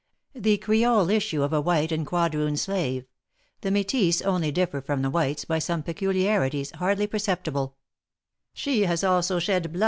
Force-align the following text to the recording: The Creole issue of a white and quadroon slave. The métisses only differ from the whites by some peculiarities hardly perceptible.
The 0.33 0.57
Creole 0.57 1.11
issue 1.11 1.43
of 1.43 1.53
a 1.53 1.61
white 1.61 1.91
and 1.91 2.07
quadroon 2.07 2.57
slave. 2.57 3.05
The 3.61 3.69
métisses 3.69 4.25
only 4.25 4.51
differ 4.51 4.81
from 4.81 5.03
the 5.03 5.11
whites 5.11 5.45
by 5.45 5.59
some 5.59 5.83
peculiarities 5.83 6.71
hardly 6.71 7.05
perceptible. 7.05 7.75